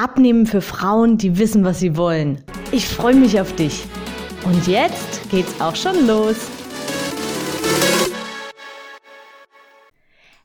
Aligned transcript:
Abnehmen 0.00 0.46
für 0.46 0.60
Frauen, 0.60 1.18
die 1.18 1.38
wissen, 1.38 1.64
was 1.64 1.80
sie 1.80 1.96
wollen. 1.96 2.40
Ich 2.70 2.86
freue 2.86 3.16
mich 3.16 3.40
auf 3.40 3.56
dich. 3.56 3.82
Und 4.44 4.68
jetzt 4.68 5.28
geht's 5.28 5.60
auch 5.60 5.74
schon 5.74 6.06
los. 6.06 6.36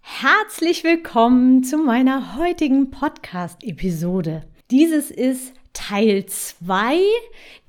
Herzlich 0.02 0.84
willkommen 0.84 1.64
zu 1.64 1.78
meiner 1.78 2.36
heutigen 2.36 2.90
Podcast-Episode. 2.90 4.42
Dieses 4.72 5.12
ist 5.12 5.54
Teil 5.74 6.26
2 6.26 6.98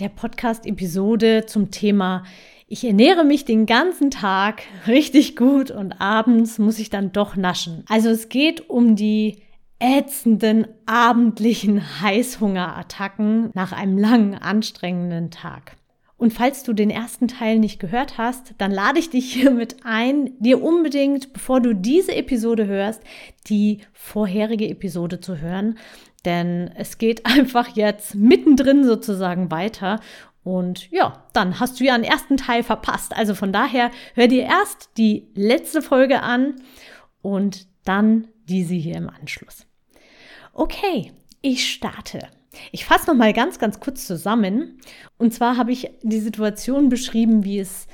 der 0.00 0.08
Podcast-Episode 0.08 1.44
zum 1.44 1.70
Thema 1.70 2.24
ich 2.66 2.82
ernähre 2.82 3.24
mich 3.24 3.44
den 3.44 3.66
ganzen 3.66 4.10
Tag 4.10 4.62
richtig 4.86 5.36
gut 5.36 5.70
und 5.70 5.92
abends 6.00 6.58
muss 6.58 6.78
ich 6.78 6.90
dann 6.90 7.12
doch 7.12 7.36
naschen. 7.36 7.84
Also 7.88 8.08
es 8.08 8.28
geht 8.28 8.68
um 8.70 8.96
die 8.96 9.36
ätzenden 9.84 10.66
abendlichen 10.86 12.00
Heißhungerattacken 12.00 13.50
nach 13.52 13.72
einem 13.72 13.98
langen, 13.98 14.34
anstrengenden 14.34 15.30
Tag. 15.30 15.76
Und 16.16 16.32
falls 16.32 16.62
du 16.62 16.72
den 16.72 16.88
ersten 16.88 17.28
Teil 17.28 17.58
nicht 17.58 17.80
gehört 17.80 18.16
hast, 18.16 18.54
dann 18.56 18.70
lade 18.70 18.98
ich 18.98 19.10
dich 19.10 19.30
hiermit 19.30 19.76
ein, 19.84 20.30
dir 20.38 20.62
unbedingt, 20.62 21.34
bevor 21.34 21.60
du 21.60 21.74
diese 21.74 22.14
Episode 22.14 22.66
hörst, 22.66 23.02
die 23.48 23.80
vorherige 23.92 24.68
Episode 24.68 25.20
zu 25.20 25.38
hören. 25.38 25.76
Denn 26.24 26.70
es 26.76 26.96
geht 26.96 27.26
einfach 27.26 27.76
jetzt 27.76 28.14
mittendrin 28.14 28.84
sozusagen 28.84 29.50
weiter. 29.50 30.00
Und 30.44 30.90
ja, 30.90 31.24
dann 31.34 31.60
hast 31.60 31.78
du 31.78 31.84
ja 31.84 31.94
einen 31.94 32.04
ersten 32.04 32.38
Teil 32.38 32.62
verpasst. 32.62 33.14
Also 33.14 33.34
von 33.34 33.52
daher 33.52 33.90
hör 34.14 34.28
dir 34.28 34.44
erst 34.44 34.90
die 34.96 35.28
letzte 35.34 35.82
Folge 35.82 36.22
an 36.22 36.54
und 37.20 37.66
dann 37.84 38.28
diese 38.48 38.74
hier 38.74 38.96
im 38.96 39.10
Anschluss. 39.10 39.66
Okay, 40.54 41.12
ich 41.42 41.68
starte. 41.70 42.28
Ich 42.70 42.84
fasse 42.84 43.08
noch 43.08 43.16
mal 43.16 43.32
ganz, 43.32 43.58
ganz 43.58 43.80
kurz 43.80 44.06
zusammen. 44.06 44.78
Und 45.18 45.34
zwar 45.34 45.56
habe 45.56 45.72
ich 45.72 45.90
die 46.02 46.20
Situation 46.20 46.88
beschrieben, 46.88 47.44
wie 47.44 47.58
es 47.58 47.86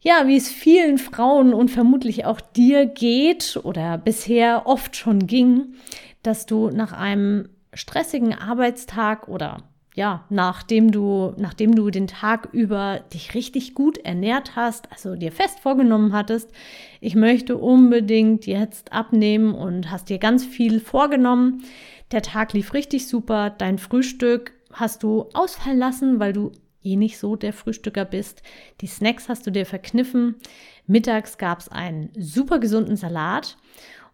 ja, 0.00 0.28
wie 0.28 0.36
es 0.36 0.48
vielen 0.48 0.98
Frauen 0.98 1.52
und 1.52 1.70
vermutlich 1.70 2.24
auch 2.24 2.40
dir 2.40 2.86
geht 2.86 3.58
oder 3.64 3.98
bisher 3.98 4.66
oft 4.66 4.94
schon 4.94 5.26
ging, 5.26 5.74
dass 6.22 6.46
du 6.46 6.70
nach 6.70 6.92
einem 6.92 7.48
stressigen 7.74 8.32
Arbeitstag 8.32 9.26
oder 9.26 9.64
ja, 9.98 10.24
nachdem 10.30 10.92
du, 10.92 11.34
nachdem 11.38 11.74
du 11.74 11.90
den 11.90 12.06
Tag 12.06 12.50
über 12.52 13.00
dich 13.12 13.34
richtig 13.34 13.74
gut 13.74 13.98
ernährt 13.98 14.54
hast, 14.54 14.92
also 14.92 15.16
dir 15.16 15.32
fest 15.32 15.58
vorgenommen 15.58 16.12
hattest, 16.12 16.52
ich 17.00 17.16
möchte 17.16 17.56
unbedingt 17.56 18.46
jetzt 18.46 18.92
abnehmen 18.92 19.56
und 19.56 19.90
hast 19.90 20.08
dir 20.08 20.18
ganz 20.18 20.44
viel 20.44 20.78
vorgenommen. 20.78 21.64
Der 22.12 22.22
Tag 22.22 22.52
lief 22.52 22.74
richtig 22.74 23.08
super, 23.08 23.50
dein 23.50 23.76
Frühstück 23.76 24.52
hast 24.72 25.02
du 25.02 25.30
ausfallen 25.34 25.80
lassen, 25.80 26.20
weil 26.20 26.32
du 26.32 26.52
eh 26.84 26.94
nicht 26.94 27.18
so 27.18 27.34
der 27.34 27.52
Frühstücker 27.52 28.04
bist. 28.04 28.44
Die 28.80 28.86
Snacks 28.86 29.28
hast 29.28 29.48
du 29.48 29.50
dir 29.50 29.66
verkniffen. 29.66 30.36
Mittags 30.86 31.38
gab 31.38 31.58
es 31.58 31.68
einen 31.70 32.10
super 32.16 32.60
gesunden 32.60 32.94
Salat. 32.94 33.56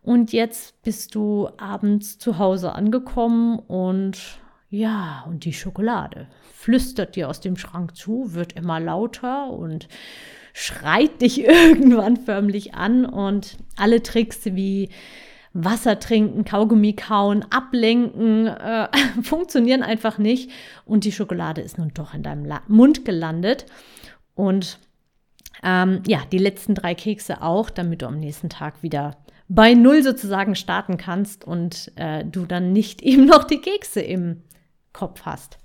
Und 0.00 0.32
jetzt 0.32 0.82
bist 0.82 1.14
du 1.14 1.50
abends 1.58 2.16
zu 2.16 2.38
Hause 2.38 2.72
angekommen 2.72 3.58
und 3.58 4.40
ja, 4.74 5.24
und 5.28 5.44
die 5.44 5.52
Schokolade 5.52 6.26
flüstert 6.52 7.16
dir 7.16 7.28
aus 7.28 7.40
dem 7.40 7.56
Schrank 7.56 7.96
zu, 7.96 8.34
wird 8.34 8.54
immer 8.54 8.80
lauter 8.80 9.50
und 9.50 9.88
schreit 10.52 11.22
dich 11.22 11.44
irgendwann 11.44 12.16
förmlich 12.16 12.74
an 12.74 13.06
und 13.06 13.56
alle 13.76 14.02
Tricks 14.02 14.40
wie 14.46 14.90
Wasser 15.52 16.00
trinken, 16.00 16.44
Kaugummi 16.44 16.94
kauen, 16.94 17.44
ablenken, 17.50 18.48
äh, 18.48 18.88
funktionieren 19.22 19.84
einfach 19.84 20.18
nicht. 20.18 20.50
Und 20.84 21.04
die 21.04 21.12
Schokolade 21.12 21.60
ist 21.60 21.78
nun 21.78 21.92
doch 21.94 22.12
in 22.12 22.24
deinem 22.24 22.44
La 22.44 22.60
Mund 22.66 23.04
gelandet. 23.04 23.66
Und 24.34 24.80
ähm, 25.62 26.02
ja, 26.08 26.22
die 26.32 26.38
letzten 26.38 26.74
drei 26.74 26.96
Kekse 26.96 27.40
auch, 27.40 27.70
damit 27.70 28.02
du 28.02 28.06
am 28.06 28.18
nächsten 28.18 28.48
Tag 28.48 28.82
wieder 28.82 29.16
bei 29.48 29.74
Null 29.74 30.02
sozusagen 30.02 30.56
starten 30.56 30.96
kannst 30.96 31.44
und 31.44 31.92
äh, 31.94 32.24
du 32.24 32.46
dann 32.46 32.72
nicht 32.72 33.02
eben 33.04 33.26
noch 33.26 33.44
die 33.44 33.60
Kekse 33.60 34.00
im 34.00 34.42
Kopf 34.94 35.22
hast. 35.26 35.58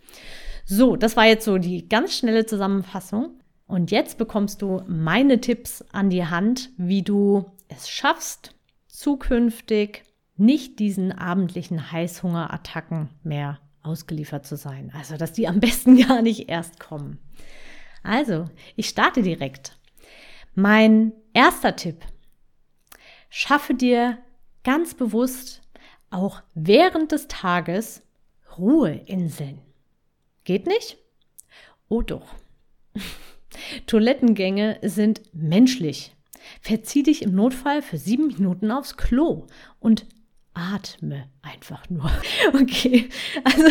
So, 0.65 0.97
das 0.97 1.15
war 1.15 1.25
jetzt 1.25 1.45
so 1.45 1.57
die 1.57 1.87
ganz 1.87 2.17
schnelle 2.17 2.45
Zusammenfassung. 2.45 3.39
Und 3.65 3.91
jetzt 3.91 4.17
bekommst 4.17 4.61
du 4.61 4.81
meine 4.87 5.39
Tipps 5.39 5.85
an 5.93 6.09
die 6.09 6.25
Hand, 6.25 6.71
wie 6.75 7.03
du 7.03 7.45
es 7.69 7.89
schaffst, 7.89 8.55
zukünftig 8.87 10.03
nicht 10.35 10.79
diesen 10.79 11.11
abendlichen 11.11 11.91
Heißhungerattacken 11.91 13.09
mehr 13.23 13.59
ausgeliefert 13.83 14.45
zu 14.45 14.57
sein. 14.57 14.91
Also, 14.97 15.17
dass 15.17 15.33
die 15.33 15.47
am 15.47 15.59
besten 15.59 15.97
gar 16.07 16.21
nicht 16.21 16.49
erst 16.49 16.79
kommen. 16.79 17.19
Also, 18.03 18.45
ich 18.75 18.89
starte 18.89 19.21
direkt. 19.21 19.77
Mein 20.55 21.13
erster 21.33 21.75
Tipp. 21.75 22.05
Schaffe 23.29 23.75
dir 23.75 24.17
ganz 24.63 24.93
bewusst 24.93 25.61
auch 26.09 26.41
während 26.55 27.11
des 27.11 27.27
Tages 27.27 28.01
Ruheinseln. 28.57 29.59
Geht 30.43 30.67
nicht? 30.67 30.97
Oh 31.87 32.01
doch. 32.01 32.35
Toilettengänge 33.87 34.79
sind 34.81 35.21
menschlich. 35.33 36.15
Verzieh 36.61 37.03
dich 37.03 37.21
im 37.21 37.35
Notfall 37.35 37.81
für 37.81 37.97
sieben 37.97 38.27
Minuten 38.27 38.71
aufs 38.71 38.97
Klo 38.97 39.47
und 39.79 40.05
atme 40.59 41.25
einfach 41.41 41.89
nur. 41.89 42.09
Okay, 42.53 43.09
also 43.43 43.67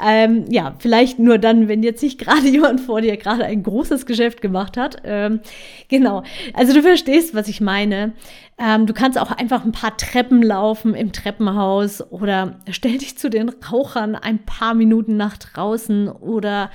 ähm, 0.00 0.44
ja, 0.50 0.74
vielleicht 0.78 1.18
nur 1.18 1.38
dann, 1.38 1.68
wenn 1.68 1.82
jetzt 1.82 2.02
nicht 2.02 2.18
gerade 2.18 2.46
jemand 2.48 2.80
vor 2.80 3.00
dir 3.00 3.16
gerade 3.16 3.44
ein 3.44 3.62
großes 3.62 4.04
Geschäft 4.04 4.40
gemacht 4.40 4.76
hat. 4.76 4.98
Ähm, 5.04 5.40
genau, 5.88 6.22
also 6.54 6.74
du 6.74 6.82
verstehst, 6.82 7.34
was 7.34 7.48
ich 7.48 7.60
meine. 7.60 8.14
Ähm, 8.58 8.86
du 8.86 8.94
kannst 8.94 9.18
auch 9.18 9.30
einfach 9.30 9.64
ein 9.64 9.72
paar 9.72 9.96
Treppen 9.96 10.42
laufen 10.42 10.94
im 10.94 11.12
Treppenhaus 11.12 12.02
oder 12.10 12.60
stell 12.70 12.98
dich 12.98 13.16
zu 13.16 13.30
den 13.30 13.48
Rauchern 13.48 14.14
ein 14.14 14.44
paar 14.44 14.74
Minuten 14.74 15.16
nach 15.16 15.36
draußen 15.36 16.08
oder 16.08 16.70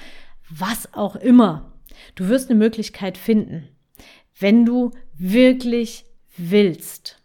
was 0.49 0.93
auch 0.93 1.15
immer. 1.15 1.73
Du 2.15 2.27
wirst 2.27 2.49
eine 2.49 2.57
Möglichkeit 2.59 3.17
finden, 3.17 3.67
wenn 4.39 4.65
du 4.65 4.91
wirklich 5.17 6.05
willst. 6.37 7.20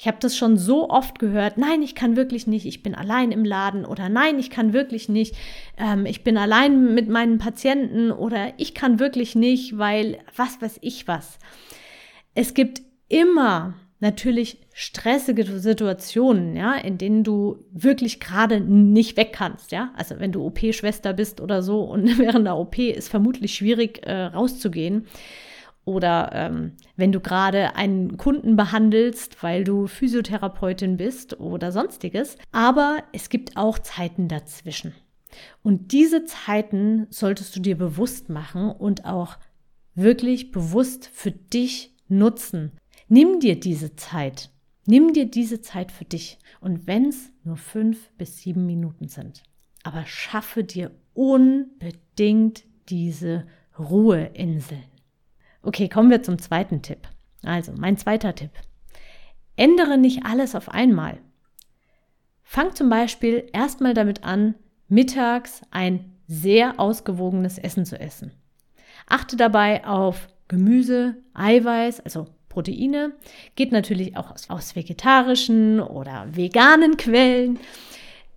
Ich 0.00 0.06
habe 0.06 0.18
das 0.20 0.36
schon 0.36 0.56
so 0.56 0.88
oft 0.90 1.18
gehört, 1.18 1.58
nein, 1.58 1.82
ich 1.82 1.96
kann 1.96 2.14
wirklich 2.14 2.46
nicht, 2.46 2.66
ich 2.66 2.84
bin 2.84 2.94
allein 2.94 3.32
im 3.32 3.44
Laden 3.44 3.84
oder 3.84 4.08
nein, 4.08 4.38
ich 4.38 4.48
kann 4.48 4.72
wirklich 4.72 5.08
nicht, 5.08 5.34
ähm, 5.76 6.06
ich 6.06 6.22
bin 6.22 6.38
allein 6.38 6.94
mit 6.94 7.08
meinen 7.08 7.38
Patienten 7.38 8.12
oder 8.12 8.52
ich 8.58 8.74
kann 8.74 9.00
wirklich 9.00 9.34
nicht, 9.34 9.76
weil 9.76 10.18
was 10.36 10.62
weiß 10.62 10.78
ich 10.82 11.08
was. 11.08 11.40
Es 12.36 12.54
gibt 12.54 12.80
immer 13.08 13.74
natürlich 13.98 14.60
stressige 14.72 15.44
Situationen, 15.44 16.54
ja, 16.54 16.74
in 16.76 16.98
denen 16.98 17.24
du 17.24 17.64
wirklich 17.72 18.20
gerade 18.20 18.60
nicht 18.60 19.16
weg 19.16 19.32
kannst, 19.32 19.72
ja. 19.72 19.90
Also 19.96 20.20
wenn 20.20 20.30
du 20.30 20.46
OP-Schwester 20.46 21.12
bist 21.12 21.40
oder 21.40 21.60
so 21.60 21.82
und 21.82 22.18
während 22.20 22.46
der 22.46 22.56
OP 22.56 22.78
ist 22.78 23.08
vermutlich 23.08 23.56
schwierig 23.56 24.06
äh, 24.06 24.26
rauszugehen 24.26 25.08
oder 25.88 26.32
ähm, 26.34 26.72
wenn 26.96 27.12
du 27.12 27.20
gerade 27.20 27.74
einen 27.74 28.18
Kunden 28.18 28.56
behandelst, 28.56 29.42
weil 29.42 29.64
du 29.64 29.86
Physiotherapeutin 29.86 30.98
bist 30.98 31.40
oder 31.40 31.72
sonstiges. 31.72 32.36
Aber 32.52 33.02
es 33.12 33.30
gibt 33.30 33.56
auch 33.56 33.78
Zeiten 33.78 34.28
dazwischen. 34.28 34.92
Und 35.62 35.92
diese 35.92 36.26
Zeiten 36.26 37.06
solltest 37.08 37.56
du 37.56 37.60
dir 37.60 37.78
bewusst 37.78 38.28
machen 38.28 38.70
und 38.70 39.06
auch 39.06 39.38
wirklich 39.94 40.52
bewusst 40.52 41.08
für 41.10 41.30
dich 41.30 41.94
nutzen. 42.06 42.72
Nimm 43.08 43.40
dir 43.40 43.58
diese 43.58 43.96
Zeit. 43.96 44.50
Nimm 44.84 45.14
dir 45.14 45.24
diese 45.24 45.62
Zeit 45.62 45.90
für 45.90 46.04
dich. 46.04 46.38
Und 46.60 46.86
wenn 46.86 47.06
es 47.06 47.32
nur 47.44 47.56
fünf 47.56 48.10
bis 48.18 48.36
sieben 48.38 48.66
Minuten 48.66 49.08
sind. 49.08 49.42
Aber 49.84 50.04
schaffe 50.04 50.64
dir 50.64 50.90
unbedingt 51.14 52.64
diese 52.90 53.46
Ruheinseln. 53.78 54.97
Okay, 55.62 55.88
kommen 55.88 56.10
wir 56.10 56.22
zum 56.22 56.38
zweiten 56.38 56.82
Tipp. 56.82 57.08
Also, 57.44 57.72
mein 57.76 57.96
zweiter 57.96 58.34
Tipp. 58.34 58.50
Ändere 59.56 59.98
nicht 59.98 60.24
alles 60.24 60.54
auf 60.54 60.68
einmal. 60.68 61.18
Fang 62.42 62.74
zum 62.74 62.88
Beispiel 62.88 63.48
erstmal 63.52 63.92
damit 63.94 64.24
an, 64.24 64.54
mittags 64.88 65.62
ein 65.70 66.16
sehr 66.26 66.78
ausgewogenes 66.78 67.58
Essen 67.58 67.84
zu 67.84 67.98
essen. 67.98 68.32
Achte 69.06 69.36
dabei 69.36 69.86
auf 69.86 70.28
Gemüse, 70.48 71.16
Eiweiß, 71.34 72.00
also 72.00 72.26
Proteine. 72.48 73.12
Geht 73.54 73.72
natürlich 73.72 74.16
auch 74.16 74.30
aus, 74.30 74.48
aus 74.50 74.76
vegetarischen 74.76 75.80
oder 75.80 76.26
veganen 76.30 76.96
Quellen. 76.96 77.58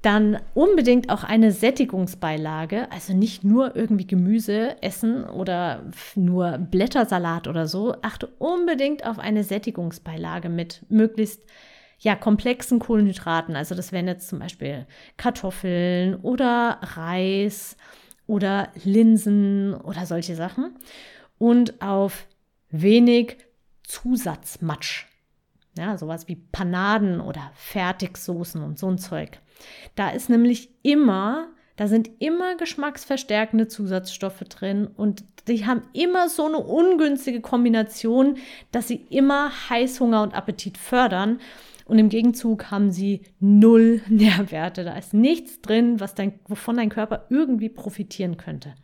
Dann 0.02 0.40
unbedingt 0.56 1.12
auch 1.12 1.24
eine 1.24 1.52
Sättigungsbeilage, 1.52 2.92
also 2.92 3.14
nicht 3.14 3.44
nur 3.44 3.76
irgendwie 3.76 4.08
Gemüse 4.08 4.82
essen 4.82 5.24
oder 5.26 5.84
nur 6.16 6.58
Blättersalat 6.58 7.48
oder 7.48 7.68
so. 7.68 7.96
Achte 8.02 8.28
unbedingt 8.40 9.06
auf 9.06 9.20
eine 9.20 9.44
Sättigungsbeilage 9.44 10.50
mit 10.50 10.84
möglichst 10.90 11.44
ja, 12.00 12.16
komplexen 12.16 12.80
Kohlenhydraten. 12.80 13.56
Also 13.56 13.76
das 13.76 13.92
wären 13.92 14.08
jetzt 14.08 14.28
zum 14.28 14.40
Beispiel 14.40 14.88
Kartoffeln 15.18 16.16
oder 16.16 16.80
Reis 16.82 17.78
oder 18.26 18.70
Linsen 18.84 19.76
oder 19.76 20.08
solche 20.08 20.36
Sachen. 20.36 20.76
Und 21.38 21.80
auf 21.82 22.26
wenig 22.72 23.38
Zusatzmatsch. 23.84 25.06
Ja, 25.78 25.98
sowas 25.98 26.28
wie 26.28 26.36
Panaden 26.36 27.22
oder 27.22 27.52
Fertigsoßen 27.54 28.62
und 28.64 28.80
so 28.80 28.90
ein 28.90 28.98
Zeug. 28.98 29.40
Da 29.96 30.10
ist 30.10 30.30
nämlich 30.30 30.70
immer, 30.84 31.48
da 31.76 31.88
sind 31.88 32.10
immer 32.20 32.56
geschmacksverstärkende 32.56 33.68
Zusatzstoffe 33.68 34.44
drin 34.50 34.88
und 34.88 35.24
die 35.48 35.66
haben 35.66 35.84
immer 35.94 36.30
so 36.30 36.46
eine 36.46 36.60
ungünstige 36.60 37.42
Kombination, 37.42 38.38
dass 38.72 38.88
sie 38.88 39.06
immer 39.10 39.52
Heißhunger 39.70 40.22
und 40.22 40.36
Appetit 40.36 40.78
fördern. 40.78 41.40
Und 41.86 42.00
im 42.00 42.10
Gegenzug 42.10 42.72
haben 42.72 42.92
sie 42.92 43.22
null 43.40 44.02
Nährwerte. 44.08 44.84
Da 44.84 44.98
ist 44.98 45.14
nichts 45.14 45.62
drin, 45.62 46.00
was 46.00 46.14
dein, 46.16 46.40
wovon 46.48 46.78
dein 46.78 46.90
Körper 46.90 47.26
irgendwie 47.30 47.70
profitieren 47.70 48.38
könnte. 48.38 48.76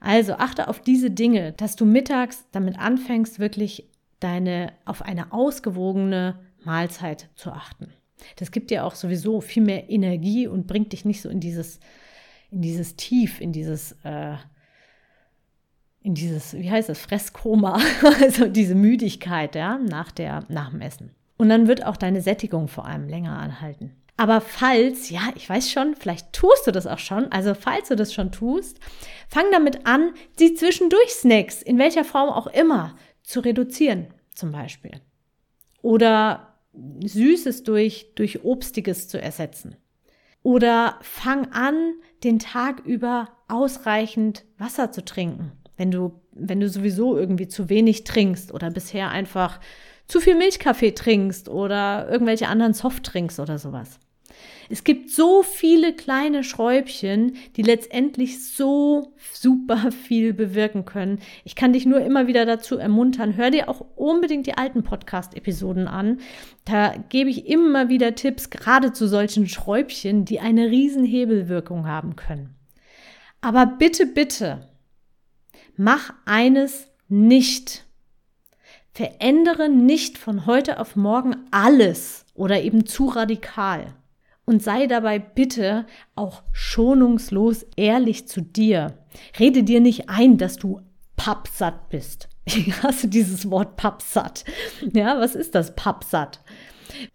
Also 0.00 0.34
achte 0.34 0.68
auf 0.68 0.80
diese 0.80 1.10
Dinge, 1.10 1.52
dass 1.52 1.74
du 1.74 1.86
mittags 1.86 2.44
damit 2.52 2.78
anfängst, 2.78 3.40
wirklich 3.40 3.90
deine 4.20 4.72
auf 4.84 5.02
eine 5.02 5.32
ausgewogene 5.32 6.38
Mahlzeit 6.62 7.30
zu 7.34 7.50
achten. 7.50 7.92
Das 8.36 8.50
gibt 8.50 8.70
dir 8.70 8.84
auch 8.84 8.94
sowieso 8.94 9.40
viel 9.40 9.62
mehr 9.62 9.90
Energie 9.90 10.46
und 10.46 10.66
bringt 10.66 10.92
dich 10.92 11.04
nicht 11.04 11.22
so 11.22 11.28
in 11.28 11.40
dieses, 11.40 11.80
in 12.50 12.62
dieses 12.62 12.96
Tief, 12.96 13.40
in 13.40 13.52
dieses, 13.52 13.92
äh, 14.04 14.36
in 16.02 16.14
dieses, 16.14 16.54
wie 16.54 16.70
heißt 16.70 16.88
das, 16.88 17.00
Fresskoma, 17.00 17.80
also 18.20 18.46
diese 18.46 18.74
Müdigkeit, 18.74 19.54
ja, 19.54 19.78
nach, 19.78 20.12
der, 20.12 20.44
nach 20.48 20.70
dem 20.70 20.80
Essen. 20.80 21.10
Und 21.36 21.48
dann 21.48 21.68
wird 21.68 21.84
auch 21.84 21.96
deine 21.96 22.22
Sättigung 22.22 22.68
vor 22.68 22.86
allem 22.86 23.08
länger 23.08 23.38
anhalten. 23.38 23.96
Aber 24.16 24.40
falls, 24.40 25.10
ja, 25.10 25.20
ich 25.34 25.48
weiß 25.48 25.70
schon, 25.70 25.94
vielleicht 25.94 26.32
tust 26.32 26.66
du 26.66 26.70
das 26.70 26.86
auch 26.86 26.98
schon, 26.98 27.30
also 27.32 27.54
falls 27.54 27.88
du 27.88 27.96
das 27.96 28.14
schon 28.14 28.32
tust, 28.32 28.80
fang 29.28 29.44
damit 29.52 29.86
an, 29.86 30.14
die 30.38 30.54
zwischendurch 30.54 31.10
Snacks, 31.10 31.60
in 31.60 31.78
welcher 31.78 32.04
Form 32.04 32.30
auch 32.30 32.46
immer, 32.46 32.96
zu 33.22 33.40
reduzieren, 33.40 34.06
zum 34.32 34.52
Beispiel. 34.52 35.00
Oder 35.82 36.45
Süßes 37.04 37.62
durch, 37.62 38.12
durch 38.14 38.44
Obstiges 38.44 39.08
zu 39.08 39.20
ersetzen. 39.20 39.76
Oder 40.42 40.98
fang 41.02 41.52
an, 41.52 41.94
den 42.22 42.38
Tag 42.38 42.84
über 42.84 43.30
ausreichend 43.48 44.44
Wasser 44.58 44.92
zu 44.92 45.04
trinken. 45.04 45.52
Wenn 45.76 45.90
du, 45.90 46.20
wenn 46.32 46.60
du 46.60 46.68
sowieso 46.68 47.16
irgendwie 47.16 47.48
zu 47.48 47.68
wenig 47.68 48.04
trinkst 48.04 48.52
oder 48.52 48.70
bisher 48.70 49.10
einfach 49.10 49.60
zu 50.06 50.20
viel 50.20 50.36
Milchkaffee 50.36 50.92
trinkst 50.92 51.48
oder 51.48 52.08
irgendwelche 52.08 52.48
anderen 52.48 52.74
Softdrinks 52.74 53.40
oder 53.40 53.58
sowas. 53.58 53.98
Es 54.68 54.84
gibt 54.84 55.10
so 55.10 55.42
viele 55.42 55.92
kleine 55.92 56.42
Schräubchen, 56.42 57.36
die 57.56 57.62
letztendlich 57.62 58.44
so 58.44 59.12
super 59.32 59.92
viel 59.92 60.32
bewirken 60.32 60.84
können. 60.84 61.20
Ich 61.44 61.54
kann 61.54 61.72
dich 61.72 61.86
nur 61.86 62.00
immer 62.00 62.26
wieder 62.26 62.44
dazu 62.46 62.76
ermuntern, 62.76 63.36
hör 63.36 63.50
dir 63.50 63.68
auch 63.68 63.84
unbedingt 63.94 64.46
die 64.46 64.56
alten 64.56 64.82
Podcast-Episoden 64.82 65.86
an. 65.86 66.18
Da 66.64 66.94
gebe 67.08 67.30
ich 67.30 67.46
immer 67.46 67.88
wieder 67.88 68.14
Tipps, 68.14 68.50
gerade 68.50 68.92
zu 68.92 69.06
solchen 69.06 69.48
Schräubchen, 69.48 70.24
die 70.24 70.40
eine 70.40 70.70
riesen 70.70 71.04
Hebelwirkung 71.04 71.86
haben 71.86 72.16
können. 72.16 72.56
Aber 73.40 73.66
bitte, 73.66 74.06
bitte, 74.06 74.68
mach 75.76 76.12
eines 76.24 76.88
nicht. 77.08 77.84
Verändere 78.92 79.68
nicht 79.68 80.18
von 80.18 80.46
heute 80.46 80.80
auf 80.80 80.96
morgen 80.96 81.36
alles 81.50 82.24
oder 82.34 82.62
eben 82.62 82.86
zu 82.86 83.06
radikal 83.06 83.94
und 84.46 84.62
sei 84.62 84.86
dabei 84.86 85.18
bitte 85.18 85.86
auch 86.14 86.42
schonungslos 86.52 87.66
ehrlich 87.76 88.26
zu 88.26 88.40
dir. 88.40 88.94
Rede 89.38 89.62
dir 89.64 89.80
nicht 89.80 90.08
ein, 90.08 90.38
dass 90.38 90.56
du 90.56 90.80
pappsatt 91.16 91.90
bist. 91.90 92.28
Ich 92.48 92.80
hasse 92.80 93.08
dieses 93.08 93.50
Wort 93.50 93.76
pappsatt. 93.76 94.44
Ja, 94.92 95.18
was 95.18 95.34
ist 95.34 95.56
das 95.56 95.74
pappsatt? 95.74 96.40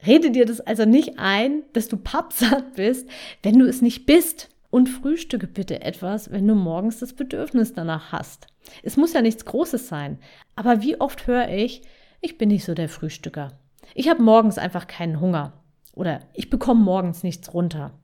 Rede 0.06 0.30
dir 0.30 0.45
das 0.45 0.60
also 0.60 0.83
nicht 0.83 1.19
ein, 1.19 1.63
dass 1.72 1.88
du 1.88 1.95
pappsatt 1.95 2.75
bist, 2.75 3.07
wenn 3.42 3.57
du 3.57 3.66
es 3.66 3.81
nicht 3.81 4.06
bist. 4.06 4.50
Und 4.69 4.89
frühstücke 4.89 5.48
bitte 5.48 5.81
etwas, 5.81 6.31
wenn 6.31 6.48
du 6.48 6.56
morgens 6.56 7.00
das 7.00 7.13
Bedürfnis 7.13 7.74
danach 7.74 8.12
hast. 8.12 8.48
Es 8.84 8.98
muss 8.98 9.13
ja 9.13 9.22
nichts 9.22 9.45
Großes 9.45 9.88
sein. 9.88 10.19
Aber 10.56 10.81
wie 10.81 11.00
oft 11.00 11.27
höre 11.27 11.50
ich, 11.50 11.81
ich 12.22 12.38
bin 12.38 12.50
nicht 12.50 12.66
so 12.66 12.74
der 12.74 12.89
Frühstücker. 12.89 13.54
Ich 13.95 14.10
habe 14.10 14.22
morgens 14.22 14.57
einfach 14.57 14.88
keinen 14.88 15.19
Hunger. 15.19 15.61
Oder 15.94 16.22
ich 16.34 16.50
bekomme 16.50 16.84
morgens 16.84 17.24
nichts 17.24 17.54
runter. 17.54 18.00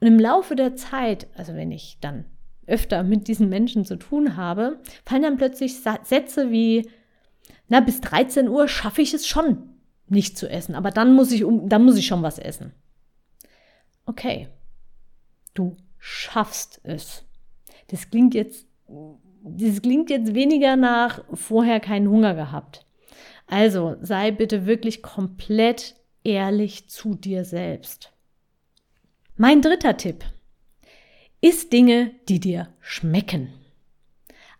Und 0.00 0.06
im 0.06 0.18
Laufe 0.18 0.56
der 0.56 0.76
Zeit, 0.76 1.26
also 1.36 1.54
wenn 1.54 1.70
ich 1.70 1.98
dann 2.00 2.24
öfter 2.66 3.02
mit 3.02 3.28
diesen 3.28 3.48
Menschen 3.48 3.84
zu 3.84 3.96
tun 3.96 4.36
habe, 4.36 4.80
fallen 5.04 5.22
dann 5.22 5.36
plötzlich 5.36 5.80
Sätze 5.80 6.50
wie, 6.50 6.88
na, 7.68 7.80
bis 7.80 8.00
13 8.00 8.48
Uhr 8.48 8.68
schaffe 8.68 9.02
ich 9.02 9.14
es 9.14 9.26
schon, 9.26 9.74
nicht 10.08 10.38
zu 10.38 10.48
essen, 10.48 10.74
aber 10.74 10.90
dann 10.90 11.14
muss 11.14 11.32
ich, 11.32 11.44
dann 11.64 11.84
muss 11.84 11.96
ich 11.96 12.06
schon 12.06 12.22
was 12.22 12.38
essen. 12.38 12.72
Okay, 14.06 14.48
du 15.54 15.76
schaffst 15.98 16.80
es. 16.84 17.24
Das 17.88 18.10
klingt 18.10 18.34
jetzt, 18.34 18.66
das 19.42 19.82
klingt 19.82 20.10
jetzt 20.10 20.34
weniger 20.34 20.76
nach 20.76 21.22
vorher 21.32 21.80
keinen 21.80 22.08
Hunger 22.08 22.34
gehabt. 22.34 22.86
Also 23.46 23.96
sei 24.00 24.30
bitte 24.30 24.66
wirklich 24.66 25.02
komplett 25.02 25.96
ehrlich 26.24 26.88
zu 26.88 27.14
dir 27.14 27.44
selbst. 27.44 28.12
Mein 29.36 29.62
dritter 29.62 29.96
Tipp. 29.96 30.24
Iss 31.40 31.68
Dinge, 31.68 32.12
die 32.28 32.40
dir 32.40 32.68
schmecken. 32.80 33.52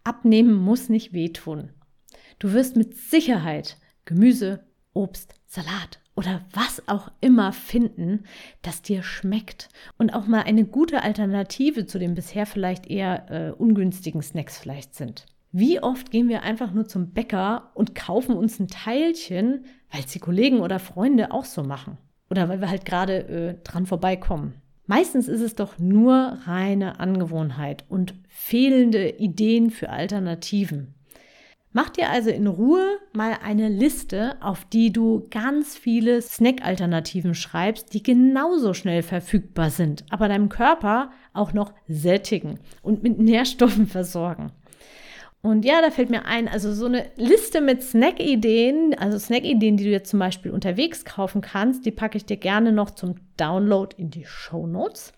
Abnehmen 0.04 0.54
muss 0.54 0.88
nicht 0.88 1.12
wehtun. 1.14 1.70
Du 2.38 2.52
wirst 2.52 2.76
mit 2.76 2.96
Sicherheit 2.96 3.78
Gemüse, 4.04 4.66
Obst, 4.92 5.34
Salat 5.46 6.00
oder 6.14 6.44
was 6.52 6.86
auch 6.88 7.10
immer 7.20 7.52
finden, 7.52 8.24
das 8.62 8.82
dir 8.82 9.02
schmeckt 9.02 9.68
und 9.98 10.12
auch 10.12 10.26
mal 10.26 10.42
eine 10.42 10.64
gute 10.64 11.02
Alternative 11.02 11.86
zu 11.86 11.98
den 11.98 12.14
bisher 12.14 12.46
vielleicht 12.46 12.86
eher 12.86 13.30
äh, 13.30 13.50
ungünstigen 13.50 14.22
Snacks 14.22 14.58
vielleicht 14.58 14.94
sind. 14.94 15.26
Wie 15.52 15.80
oft 15.80 16.10
gehen 16.10 16.28
wir 16.28 16.42
einfach 16.42 16.72
nur 16.72 16.86
zum 16.86 17.12
Bäcker 17.12 17.70
und 17.74 17.94
kaufen 17.94 18.36
uns 18.36 18.58
ein 18.58 18.68
Teilchen, 18.68 19.64
weil 19.94 20.00
es 20.00 20.10
die 20.10 20.18
Kollegen 20.18 20.60
oder 20.60 20.80
Freunde 20.80 21.30
auch 21.30 21.44
so 21.44 21.62
machen? 21.62 21.98
Oder 22.28 22.48
weil 22.48 22.60
wir 22.60 22.68
halt 22.68 22.84
gerade 22.84 23.28
äh, 23.28 23.54
dran 23.62 23.86
vorbeikommen. 23.86 24.54
Meistens 24.86 25.28
ist 25.28 25.40
es 25.40 25.54
doch 25.54 25.78
nur 25.78 26.38
reine 26.46 26.98
Angewohnheit 26.98 27.84
und 27.88 28.14
fehlende 28.28 29.08
Ideen 29.08 29.70
für 29.70 29.90
Alternativen. 29.90 30.94
Mach 31.72 31.90
dir 31.90 32.10
also 32.10 32.30
in 32.30 32.48
Ruhe 32.48 32.98
mal 33.12 33.38
eine 33.42 33.68
Liste, 33.68 34.36
auf 34.42 34.64
die 34.64 34.92
du 34.92 35.28
ganz 35.30 35.76
viele 35.76 36.20
Snack-Alternativen 36.20 37.34
schreibst, 37.34 37.94
die 37.94 38.02
genauso 38.02 38.74
schnell 38.74 39.02
verfügbar 39.02 39.70
sind, 39.70 40.04
aber 40.10 40.28
deinem 40.28 40.48
Körper 40.48 41.12
auch 41.32 41.52
noch 41.52 41.72
sättigen 41.86 42.58
und 42.82 43.04
mit 43.04 43.18
Nährstoffen 43.18 43.86
versorgen. 43.86 44.50
Und 45.44 45.66
ja, 45.66 45.82
da 45.82 45.90
fällt 45.90 46.08
mir 46.08 46.24
ein, 46.24 46.48
also 46.48 46.72
so 46.72 46.86
eine 46.86 47.04
Liste 47.16 47.60
mit 47.60 47.82
Snack-Ideen, 47.82 48.96
also 48.98 49.18
Snack-Ideen, 49.18 49.76
die 49.76 49.84
du 49.84 49.90
jetzt 49.90 50.08
zum 50.08 50.18
Beispiel 50.18 50.50
unterwegs 50.50 51.04
kaufen 51.04 51.42
kannst, 51.42 51.84
die 51.84 51.90
packe 51.90 52.16
ich 52.16 52.24
dir 52.24 52.38
gerne 52.38 52.72
noch 52.72 52.92
zum 52.92 53.16
Download 53.36 53.94
in 53.98 54.08
die 54.08 54.24
Show 54.24 54.66
Notes. 54.66 55.12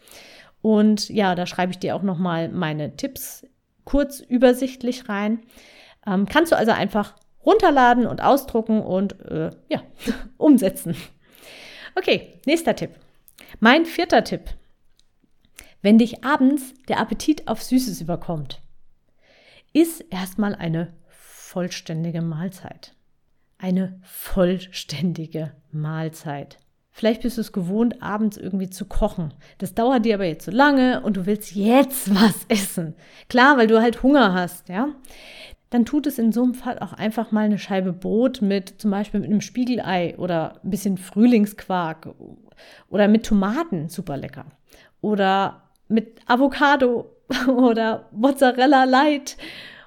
Und 0.63 1.11
ja, 1.11 1.37
da 1.37 1.47
schreibe 1.47 1.71
ich 1.71 1.79
dir 1.79 1.95
auch 1.95 2.03
nochmal 2.03 2.49
meine 2.49 2.97
Tipps 2.97 3.47
kurz 3.85 4.19
übersichtlich 4.19 5.09
rein. 5.09 5.43
Ähm, 6.05 6.27
kannst 6.27 6.51
du 6.51 6.57
also 6.57 6.73
einfach 6.73 7.15
runterladen 7.45 8.05
und 8.05 8.21
ausdrucken 8.21 8.81
und 8.81 9.21
äh, 9.27 9.51
ja, 9.69 9.81
umsetzen. 10.39 10.97
Okay, 11.95 12.41
nächster 12.47 12.75
Tipp. 12.75 12.91
Mein 13.61 13.87
vierter 13.87 14.25
Tipp. 14.25 14.43
Wenn 15.83 15.99
dich 15.99 16.25
abends 16.25 16.75
der 16.89 16.99
Appetit 16.99 17.47
auf 17.47 17.63
Süßes 17.63 18.01
überkommt, 18.01 18.61
ist 19.77 20.01
erstmal 20.09 20.55
eine 20.55 20.95
vollständige 21.11 22.23
Mahlzeit. 22.23 22.95
Eine 23.59 24.01
vollständige 24.03 25.53
Mahlzeit. 25.71 26.57
Vielleicht 26.91 27.21
bist 27.21 27.37
du 27.37 27.43
es 27.43 27.53
gewohnt, 27.53 28.03
abends 28.03 28.39
irgendwie 28.39 28.71
zu 28.71 28.87
kochen. 28.87 29.35
Das 29.59 29.75
dauert 29.75 30.07
dir 30.07 30.15
aber 30.15 30.25
jetzt 30.25 30.47
so 30.47 30.51
lange 30.51 31.03
und 31.03 31.19
du 31.19 31.27
willst 31.27 31.55
jetzt 31.55 32.15
was 32.15 32.47
essen. 32.49 32.95
Klar, 33.29 33.59
weil 33.59 33.67
du 33.67 33.83
halt 33.83 34.03
Hunger 34.03 34.33
hast, 34.33 34.71
ja. 34.71 34.89
Dann 35.69 35.85
tut 35.85 36.07
es 36.07 36.19
in 36.19 36.33
so 36.33 36.43
einem 36.43 36.55
Fall 36.55 36.79
auch 36.79 36.95
einfach 36.95 37.31
mal 37.31 37.45
eine 37.45 37.59
Scheibe 37.59 37.93
Brot 37.93 38.41
mit 38.41 38.81
zum 38.81 38.91
Beispiel 38.91 39.21
mit 39.21 39.29
einem 39.29 39.43
Spiegelei 39.43 40.17
oder 40.17 40.59
ein 40.65 40.71
bisschen 40.71 40.97
Frühlingsquark 40.97 42.15
oder 42.89 43.09
mit 43.09 43.27
Tomaten, 43.27 43.91
super 43.91 44.17
lecker. 44.17 44.47
Oder 45.03 45.65
mit 45.89 46.19
Avocado 46.27 47.16
oder 47.49 48.09
Mozzarella 48.13 48.85
Light 48.85 49.37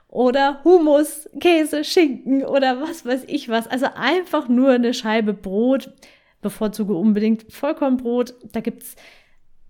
oder 0.08 0.62
Hummus, 0.63 1.29
Käse, 1.39 1.84
Schinken 1.84 2.43
oder 2.43 2.81
was 2.81 3.05
weiß 3.05 3.25
ich 3.27 3.50
was. 3.50 3.67
Also 3.67 3.88
einfach 3.96 4.48
nur 4.48 4.72
eine 4.72 4.93
Scheibe 4.93 5.34
Brot, 5.34 5.91
bevorzuge 6.41 6.96
unbedingt 6.96 7.51
Vollkornbrot. 7.51 8.34
Da 8.51 8.62
gibt 8.62 8.84
es 8.84 8.96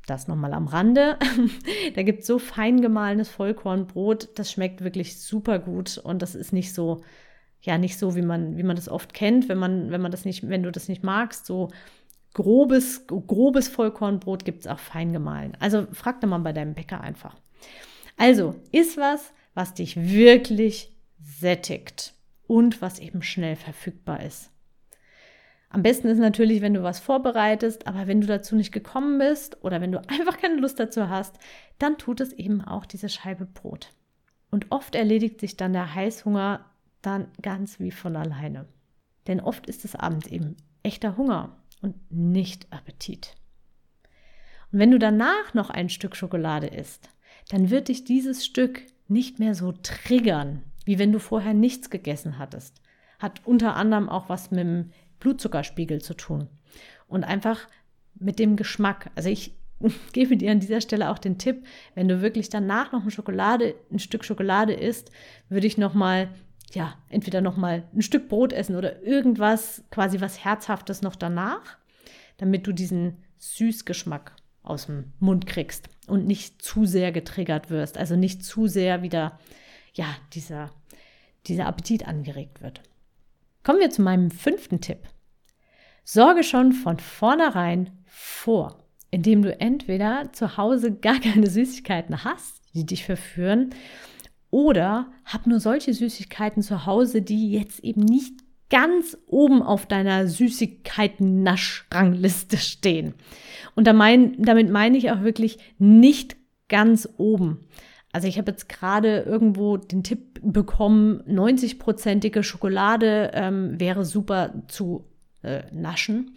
das 0.07 0.27
nochmal 0.27 0.53
am 0.53 0.67
Rande. 0.67 1.17
da 1.95 2.03
gibt 2.03 2.21
es 2.21 2.27
so 2.27 2.39
fein 2.39 2.81
gemahlenes 2.81 3.29
Vollkornbrot, 3.29 4.29
das 4.35 4.51
schmeckt 4.51 4.83
wirklich 4.83 5.21
super 5.21 5.59
gut 5.59 5.97
und 5.97 6.21
das 6.21 6.35
ist 6.35 6.53
nicht 6.53 6.73
so, 6.73 7.01
ja, 7.61 7.77
nicht 7.77 7.97
so, 7.99 8.15
wie 8.15 8.21
man, 8.21 8.57
wie 8.57 8.63
man 8.63 8.75
das 8.75 8.89
oft 8.89 9.13
kennt, 9.13 9.49
wenn 9.49 9.57
man, 9.57 9.91
wenn 9.91 10.01
man 10.01 10.11
das 10.11 10.25
nicht, 10.25 10.47
wenn 10.49 10.63
du 10.63 10.71
das 10.71 10.88
nicht 10.88 11.03
magst, 11.03 11.45
so 11.45 11.69
grobes, 12.33 13.05
grobes 13.07 13.67
Vollkornbrot 13.67 14.45
gibt 14.45 14.61
es 14.61 14.67
auch 14.67 14.79
fein 14.79 15.13
gemahlen. 15.13 15.57
Also 15.59 15.88
frag 15.91 16.21
da 16.21 16.27
mal 16.27 16.39
bei 16.39 16.53
deinem 16.53 16.73
Bäcker 16.73 17.01
einfach. 17.01 17.35
Also, 18.18 18.56
ist 18.72 18.98
was, 18.98 19.34
was 19.54 19.74
dich 19.74 19.96
wirklich 19.96 20.96
sättigt 21.22 22.13
und 22.48 22.82
was 22.82 23.00
eben 23.00 23.22
schnell 23.22 23.56
verfügbar 23.56 24.24
ist. 24.24 24.51
Am 25.70 25.84
besten 25.84 26.08
ist 26.08 26.18
natürlich, 26.18 26.62
wenn 26.62 26.74
du 26.74 26.82
was 26.82 27.00
vorbereitest, 27.00 27.88
aber 27.88 28.08
wenn 28.08 28.22
du 28.22 28.28
dazu 28.28 28.56
nicht 28.56 28.72
gekommen 28.72 29.20
bist 29.20 29.63
oder 29.63 29.82
wenn 29.82 29.92
du 29.92 30.00
einfach 30.10 30.38
keine 30.38 30.56
Lust 30.56 30.80
dazu 30.80 31.10
hast, 31.10 31.38
dann 31.78 31.98
tut 31.98 32.22
es 32.22 32.34
eben 32.34 32.62
auch 32.62 32.86
diese 32.86 33.10
Scheibe 33.10 33.46
Brot. 33.46 33.94
Und 34.51 34.72
oft 34.72 34.96
erledigt 34.96 35.39
sich 35.39 35.58
dann 35.58 35.74
der 35.74 35.94
Heißhunger 35.94 36.66
dann 37.01 37.28
ganz 37.42 37.80
wie 37.80 37.92
von 37.92 38.16
alleine. 38.16 38.66
Denn 39.28 39.39
oft 39.39 39.68
ist 39.68 39.86
es 39.86 39.96
abends 39.96 40.28
eben 40.28 40.58
echter 40.82 41.18
Hunger 41.18 41.58
und 41.82 41.96
nicht 42.12 42.74
Appetit. 42.74 43.36
Und 44.72 44.80
wenn 44.80 44.92
du 44.92 44.98
danach 44.98 45.54
noch 45.54 45.70
ein 45.70 45.89
Stück 45.89 46.16
Schokolade 46.16 46.68
isst, 46.68 47.10
dann 47.50 47.70
wird 47.70 47.89
dich 47.89 48.06
dieses 48.06 48.46
Stück 48.46 48.84
nicht 49.08 49.39
mehr 49.39 49.56
so 49.56 49.74
triggern, 49.74 50.63
wie 50.86 50.98
wenn 51.00 51.12
du 51.12 51.20
vorher 51.20 51.53
nichts 51.53 51.89
gegessen 51.89 52.39
hattest. 52.39 52.82
Hat 53.18 53.41
unter 53.46 53.75
anderem 53.75 54.08
auch 54.08 54.29
was 54.29 54.51
mit 54.51 54.62
dem 54.62 54.91
Blutzuckerspiegel 55.20 56.01
zu 56.01 56.13
tun. 56.13 56.48
Und 57.08 57.24
einfach 57.24 57.68
mit 58.15 58.39
dem 58.39 58.56
Geschmack. 58.56 59.12
Also 59.15 59.29
ich 59.29 59.56
gebe 60.13 60.38
dir 60.38 60.51
an 60.51 60.60
dieser 60.60 60.79
Stelle 60.79 61.10
auch 61.10 61.18
den 61.18 61.38
Tipp, 61.38 61.65
wenn 61.96 62.08
du 62.08 62.22
wirklich 62.22 62.50
danach 62.50 62.91
noch 62.91 63.03
ein 63.03 63.12
Schokolade, 63.12 63.75
ein 63.91 64.00
Stück 64.00 64.24
Schokolade 64.24 64.74
isst, 64.74 65.12
würde 65.50 65.68
ich 65.68 65.77
noch 65.77 65.94
mal 65.94 66.29
ja, 66.74 66.94
entweder 67.10 67.41
noch 67.41 67.58
mal 67.58 67.84
ein 67.96 68.03
Stück 68.03 68.29
Brot 68.29 68.53
essen 68.53 68.75
oder 68.75 69.01
irgendwas, 69.01 69.84
quasi 69.89 70.22
was 70.22 70.44
Herzhaftes 70.44 71.01
noch 71.01 71.15
danach, 71.15 71.77
damit 72.38 72.68
du 72.68 72.74
diesen 72.74 73.18
Süßgeschmack 73.39 74.36
aus 74.63 74.86
dem 74.86 75.13
Mund 75.20 75.46
kriegst 75.46 75.89
und 76.08 76.28
nicht 76.28 76.62
zu 76.62 76.86
sehr 76.86 77.12
getriggert 77.12 77.70
wirst, 77.70 77.98
also 77.98 78.16
nicht 78.16 78.44
zu 78.44 78.68
sehr 78.68 79.01
wieder, 79.01 79.39
ja, 79.94 80.06
dieser, 80.34 80.72
dieser 81.48 81.66
Appetit 81.66 82.08
angeregt 82.08 82.62
wird. 82.62 82.82
Kommen 83.63 83.80
wir 83.80 83.89
zu 83.89 84.01
meinem 84.01 84.32
fünften 84.32 84.82
Tipp. 84.82 85.00
Sorge 86.04 86.44
schon 86.44 86.72
von 86.72 87.00
vornherein 87.00 87.92
vor, 88.06 88.84
indem 89.12 89.42
du 89.42 89.60
entweder 89.60 90.32
zu 90.34 90.58
Hause 90.58 90.94
gar 90.94 91.20
keine 91.20 91.50
Süßigkeiten 91.50 92.24
hast, 92.24 92.62
die 92.74 92.86
dich 92.86 93.06
verführen, 93.06 93.72
oder 94.51 95.12
hab 95.25 95.46
nur 95.46 95.60
solche 95.60 95.94
Süßigkeiten 95.94 96.63
zu 96.63 96.88
Hause, 96.88 97.22
die 97.22 97.51
jetzt 97.51 97.80
eben 97.82 98.01
nicht 98.01 98.34
ganz 98.69 99.17
oben 99.27 99.61
auf 99.61 99.85
deiner 99.85 100.27
Süßigkeiten-Nasch-Rangliste 100.27 102.57
stehen. 102.57 103.13
Und 103.75 103.85
damit 103.85 104.69
meine 104.69 104.97
ich 104.97 105.11
auch 105.11 105.21
wirklich 105.21 105.59
nicht 105.77 106.35
ganz 106.67 107.07
oben. 107.17 107.67
Also 108.11 108.27
ich 108.27 108.38
habe 108.38 108.51
jetzt 108.51 108.67
gerade 108.69 109.21
irgendwo 109.21 109.77
den 109.77 110.03
Tipp 110.03 110.39
bekommen, 110.41 111.21
90-prozentige 111.27 112.43
Schokolade 112.43 113.31
ähm, 113.33 113.79
wäre 113.79 114.05
super 114.05 114.53
zu 114.67 115.05
äh, 115.43 115.63
naschen. 115.71 116.35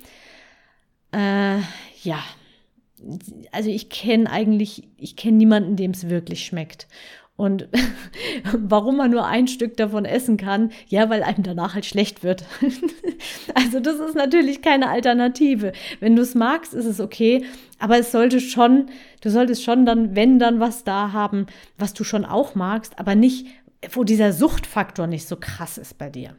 Äh, 1.13 1.59
ja, 2.03 2.23
also 3.51 3.71
ich 3.71 3.89
kenne 3.89 4.31
eigentlich, 4.31 4.89
ich 4.97 5.17
kenne 5.17 5.39
niemanden, 5.39 5.77
dem 5.77 5.93
es 5.93 6.09
wirklich 6.09 6.45
schmeckt. 6.45 6.87
Und 7.43 7.67
warum 8.53 8.99
man 8.99 9.11
nur 9.11 9.27
ein 9.27 9.49
Stück 9.49 9.77
davon 9.77 10.05
essen 10.05 10.37
kann, 10.37 10.71
ja, 10.87 11.11
weil 11.11 11.25
einem 11.25 11.43
danach 11.43 11.75
halt 11.75 11.85
schlecht 11.85 12.23
wird. 12.23 12.45
also 13.57 13.81
das 13.81 13.97
ist 13.97 14.15
natürlich 14.15 14.63
keine 14.63 14.89
Alternative. 14.89 15.73
Wenn 15.99 16.15
du 16.15 16.23
es 16.23 16.37
magst, 16.37 16.73
ist 16.73 16.85
es 16.85 17.01
okay, 17.01 17.45
aber 17.81 17.99
es 17.99 18.13
sollte 18.13 18.39
schon, 18.39 18.87
du 19.23 19.29
solltest 19.29 19.65
schon 19.65 19.85
dann, 19.85 20.15
wenn 20.15 20.39
dann 20.39 20.61
was 20.61 20.85
da 20.85 21.11
haben, 21.11 21.47
was 21.77 21.95
du 21.95 22.05
schon 22.05 22.25
auch 22.25 22.55
magst, 22.55 23.01
aber 23.01 23.17
nicht, 23.17 23.49
wo 23.91 24.05
dieser 24.05 24.33
Suchtfaktor 24.33 25.09
nicht 25.09 25.27
so 25.27 25.35
krass 25.35 25.79
ist 25.79 25.99
bei 25.99 26.11
dir. 26.11 26.37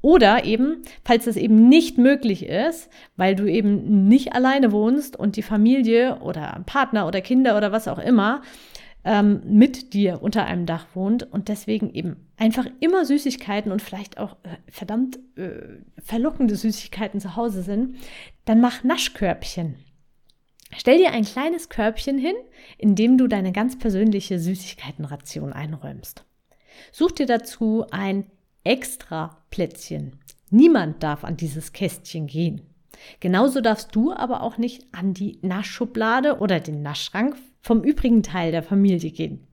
Oder 0.00 0.46
eben, 0.46 0.80
falls 1.04 1.26
das 1.26 1.36
eben 1.36 1.68
nicht 1.68 1.98
möglich 1.98 2.46
ist, 2.46 2.88
weil 3.18 3.34
du 3.34 3.44
eben 3.44 4.08
nicht 4.08 4.32
alleine 4.32 4.72
wohnst 4.72 5.14
und 5.14 5.36
die 5.36 5.42
Familie 5.42 6.20
oder 6.20 6.62
Partner 6.64 7.06
oder 7.06 7.20
Kinder 7.20 7.54
oder 7.58 7.70
was 7.70 7.86
auch 7.86 7.98
immer 7.98 8.40
ähm, 9.04 9.42
mit 9.44 9.94
dir 9.94 10.22
unter 10.22 10.44
einem 10.44 10.66
Dach 10.66 10.86
wohnt 10.94 11.22
und 11.32 11.48
deswegen 11.48 11.92
eben 11.92 12.28
einfach 12.36 12.66
immer 12.80 13.04
Süßigkeiten 13.04 13.72
und 13.72 13.82
vielleicht 13.82 14.18
auch 14.18 14.36
äh, 14.42 14.56
verdammt 14.70 15.18
äh, 15.36 15.80
verlockende 16.02 16.56
Süßigkeiten 16.56 17.20
zu 17.20 17.36
Hause 17.36 17.62
sind, 17.62 17.96
dann 18.44 18.60
mach 18.60 18.84
Naschkörbchen. 18.84 19.76
Stell 20.76 20.98
dir 20.98 21.12
ein 21.12 21.24
kleines 21.24 21.68
Körbchen 21.68 22.18
hin, 22.18 22.36
in 22.78 22.94
dem 22.94 23.18
du 23.18 23.26
deine 23.26 23.52
ganz 23.52 23.78
persönliche 23.78 24.38
Süßigkeitenration 24.38 25.52
einräumst. 25.52 26.24
Such 26.92 27.12
dir 27.12 27.26
dazu 27.26 27.84
ein 27.90 28.26
extra 28.62 29.42
Plätzchen. 29.50 30.18
Niemand 30.50 31.02
darf 31.02 31.24
an 31.24 31.36
dieses 31.36 31.72
Kästchen 31.72 32.26
gehen. 32.26 32.62
Genauso 33.20 33.60
darfst 33.60 33.94
du 33.94 34.12
aber 34.12 34.42
auch 34.42 34.58
nicht 34.58 34.86
an 34.92 35.14
die 35.14 35.38
Naschschublade 35.42 36.38
oder 36.38 36.60
den 36.60 36.82
Naschschrank 36.82 37.36
vom 37.60 37.82
übrigen 37.82 38.22
Teil 38.22 38.52
der 38.52 38.62
Familie 38.62 39.10
gehen. 39.10 39.46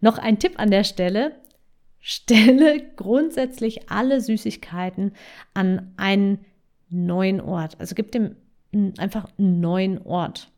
Noch 0.00 0.18
ein 0.18 0.38
Tipp 0.38 0.54
an 0.56 0.70
der 0.70 0.84
Stelle. 0.84 1.36
Stelle 2.00 2.82
grundsätzlich 2.96 3.90
alle 3.90 4.20
Süßigkeiten 4.20 5.12
an 5.54 5.94
einen 5.96 6.44
neuen 6.90 7.40
Ort. 7.40 7.80
Also 7.80 7.94
gib 7.94 8.12
dem 8.12 8.36
einfach 8.98 9.26
einen 9.38 9.60
neuen 9.60 10.02
Ort. 10.02 10.50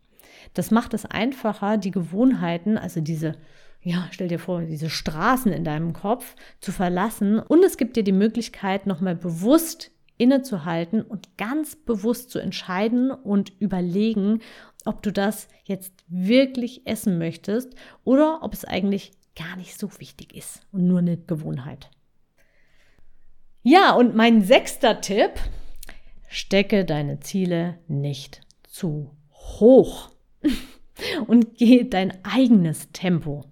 Das 0.54 0.70
macht 0.70 0.94
es 0.94 1.04
einfacher, 1.04 1.76
die 1.76 1.90
Gewohnheiten, 1.90 2.78
also 2.78 3.00
diese, 3.00 3.36
ja, 3.82 4.08
stell 4.10 4.28
dir 4.28 4.38
vor, 4.38 4.62
diese 4.62 4.90
Straßen 4.90 5.52
in 5.52 5.64
deinem 5.64 5.92
Kopf 5.92 6.34
zu 6.60 6.72
verlassen. 6.72 7.38
Und 7.38 7.64
es 7.64 7.76
gibt 7.76 7.96
dir 7.96 8.04
die 8.04 8.12
Möglichkeit, 8.12 8.86
nochmal 8.86 9.14
bewusst 9.14 9.90
innezuhalten 10.18 11.02
und 11.02 11.36
ganz 11.36 11.76
bewusst 11.76 12.30
zu 12.30 12.38
entscheiden 12.38 13.10
und 13.10 13.52
überlegen, 13.60 14.40
ob 14.86 15.02
du 15.02 15.12
das 15.12 15.48
jetzt 15.64 15.92
wirklich 16.08 16.86
essen 16.86 17.18
möchtest 17.18 17.74
oder 18.04 18.42
ob 18.42 18.54
es 18.54 18.64
eigentlich 18.64 19.12
gar 19.34 19.56
nicht 19.56 19.78
so 19.78 19.90
wichtig 19.98 20.34
ist 20.34 20.66
und 20.72 20.86
nur 20.86 21.00
eine 21.00 21.16
Gewohnheit. 21.16 21.90
Ja, 23.62 23.94
und 23.94 24.14
mein 24.14 24.42
sechster 24.42 25.00
Tipp, 25.00 25.32
stecke 26.28 26.84
deine 26.84 27.20
Ziele 27.20 27.78
nicht 27.88 28.40
zu 28.62 29.10
hoch 29.32 30.10
und 31.26 31.56
gehe 31.56 31.84
dein 31.84 32.24
eigenes 32.24 32.92
Tempo. 32.92 33.44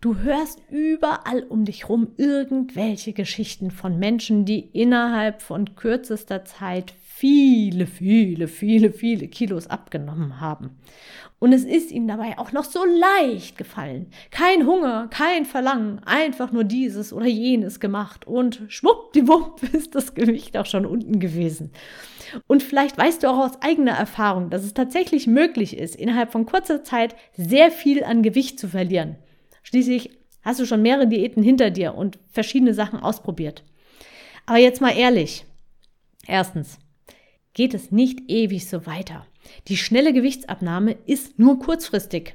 Du 0.00 0.18
hörst 0.18 0.60
überall 0.68 1.44
um 1.44 1.64
dich 1.64 1.88
rum 1.88 2.12
irgendwelche 2.18 3.14
Geschichten 3.14 3.70
von 3.70 3.98
Menschen, 3.98 4.44
die 4.44 4.60
innerhalb 4.60 5.40
von 5.40 5.76
kürzester 5.76 6.44
Zeit 6.44 6.92
viele, 7.16 7.86
viele, 7.86 8.48
viele, 8.48 8.92
viele 8.92 9.28
Kilos 9.28 9.68
abgenommen 9.68 10.40
haben. 10.40 10.70
Und 11.38 11.52
es 11.52 11.64
ist 11.64 11.92
ihnen 11.92 12.08
dabei 12.08 12.38
auch 12.38 12.50
noch 12.50 12.64
so 12.64 12.84
leicht 12.84 13.56
gefallen. 13.56 14.08
Kein 14.32 14.66
Hunger, 14.66 15.06
kein 15.10 15.44
Verlangen, 15.44 16.00
einfach 16.06 16.50
nur 16.50 16.64
dieses 16.64 17.12
oder 17.12 17.26
jenes 17.26 17.78
gemacht 17.78 18.26
und 18.26 18.62
schwuppdiwupp 18.66 19.62
ist 19.72 19.94
das 19.94 20.14
Gewicht 20.14 20.56
auch 20.56 20.66
schon 20.66 20.84
unten 20.84 21.20
gewesen. 21.20 21.70
Und 22.48 22.64
vielleicht 22.64 22.98
weißt 22.98 23.22
du 23.22 23.30
auch 23.30 23.38
aus 23.38 23.62
eigener 23.62 23.92
Erfahrung, 23.92 24.50
dass 24.50 24.64
es 24.64 24.74
tatsächlich 24.74 25.28
möglich 25.28 25.76
ist, 25.76 25.94
innerhalb 25.94 26.32
von 26.32 26.46
kurzer 26.46 26.82
Zeit 26.82 27.14
sehr 27.36 27.70
viel 27.70 28.02
an 28.02 28.24
Gewicht 28.24 28.58
zu 28.58 28.66
verlieren. 28.66 29.16
Schließlich 29.62 30.10
hast 30.42 30.58
du 30.58 30.66
schon 30.66 30.82
mehrere 30.82 31.06
Diäten 31.06 31.44
hinter 31.44 31.70
dir 31.70 31.94
und 31.94 32.18
verschiedene 32.32 32.74
Sachen 32.74 32.98
ausprobiert. 32.98 33.62
Aber 34.46 34.58
jetzt 34.58 34.80
mal 34.80 34.96
ehrlich. 34.96 35.46
Erstens, 36.26 36.78
geht 37.54 37.74
es 37.74 37.90
nicht 37.90 38.30
ewig 38.30 38.68
so 38.68 38.86
weiter. 38.86 39.26
Die 39.68 39.76
schnelle 39.76 40.12
Gewichtsabnahme 40.12 40.92
ist 41.06 41.38
nur 41.38 41.58
kurzfristig. 41.58 42.34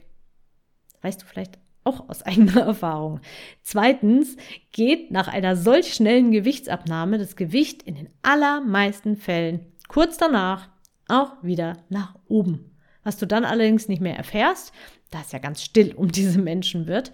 Weißt 1.02 1.22
du 1.22 1.26
vielleicht 1.26 1.60
auch 1.84 2.10
aus 2.10 2.22
eigener 2.24 2.62
Erfahrung. 2.62 3.20
Zweitens 3.62 4.36
geht 4.72 5.12
nach 5.12 5.28
einer 5.28 5.56
solch 5.56 5.94
schnellen 5.94 6.32
Gewichtsabnahme 6.32 7.18
das 7.18 7.36
Gewicht 7.36 7.84
in 7.84 7.96
den 7.96 8.10
allermeisten 8.22 9.18
Fällen 9.18 9.66
kurz 9.88 10.18
danach 10.18 10.70
auch 11.08 11.34
wieder 11.42 11.78
nach 11.90 12.16
oben. 12.28 12.78
Was 13.04 13.18
du 13.18 13.26
dann 13.26 13.46
allerdings 13.46 13.88
nicht 13.88 14.02
mehr 14.02 14.16
erfährst, 14.16 14.72
da 15.10 15.22
es 15.22 15.32
ja 15.32 15.40
ganz 15.40 15.62
still 15.62 15.94
um 15.96 16.12
diese 16.12 16.40
Menschen 16.40 16.88
wird. 16.88 17.12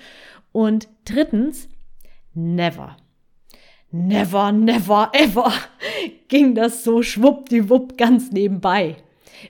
Und 0.51 0.88
drittens, 1.05 1.69
never. 2.33 2.97
Never, 3.97 4.51
never, 4.51 5.09
ever 5.13 5.53
ging 6.27 6.53
das 6.53 6.83
so 6.83 7.01
schwuppdiwupp 7.01 7.97
ganz 7.97 8.29
nebenbei. 8.29 8.97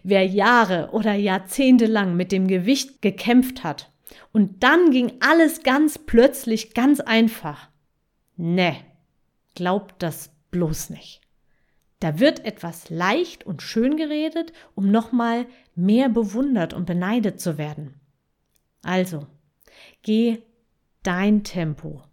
Wer 0.03 0.23
Jahre 0.23 0.91
oder 0.91 1.15
Jahrzehnte 1.15 1.87
lang 1.87 2.15
mit 2.15 2.31
dem 2.31 2.47
Gewicht 2.47 3.01
gekämpft 3.01 3.63
hat 3.63 3.91
und 4.33 4.61
dann 4.61 4.91
ging 4.91 5.13
alles 5.19 5.63
ganz 5.63 5.97
plötzlich 5.97 6.75
ganz 6.75 6.99
einfach. 6.99 7.69
Ne, 8.37 8.75
glaubt 9.55 9.95
das 10.03 10.29
bloß 10.51 10.91
nicht. 10.91 11.21
Da 11.99 12.19
wird 12.19 12.45
etwas 12.45 12.91
leicht 12.91 13.47
und 13.47 13.63
schön 13.63 13.97
geredet, 13.97 14.53
um 14.75 14.91
nochmal 14.91 15.47
mehr 15.73 16.07
bewundert 16.07 16.75
und 16.75 16.85
beneidet 16.85 17.41
zu 17.41 17.57
werden. 17.57 17.95
Also, 18.83 19.25
geh 20.03 20.43
dein 21.01 21.43
Tempo. 21.43 22.03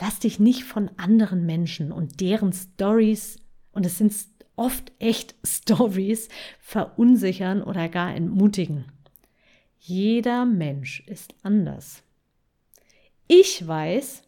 Lass 0.00 0.18
dich 0.18 0.40
nicht 0.40 0.64
von 0.64 0.90
anderen 0.96 1.44
Menschen 1.44 1.92
und 1.92 2.20
deren 2.20 2.52
Stories, 2.52 3.38
und 3.72 3.84
es 3.84 3.98
sind 3.98 4.14
oft 4.56 4.92
echt 4.98 5.34
Stories, 5.46 6.28
verunsichern 6.58 7.62
oder 7.62 7.88
gar 7.88 8.14
entmutigen. 8.14 8.86
Jeder 9.78 10.44
Mensch 10.46 11.00
ist 11.06 11.34
anders. 11.42 12.02
Ich 13.28 13.66
weiß, 13.66 14.22